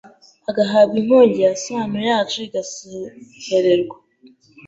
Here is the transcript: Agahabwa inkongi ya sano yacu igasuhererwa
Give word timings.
Agahabwa 0.49 0.95
inkongi 1.01 1.39
ya 1.45 1.53
sano 1.63 1.99
yacu 2.09 2.37
igasuhererwa 2.47 3.97